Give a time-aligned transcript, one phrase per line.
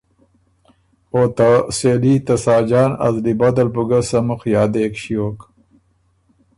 [1.15, 5.37] او ته سېلي ته ساجان ا زلی بد ال بُو ګه سمُخ یادېک ݭیوک۔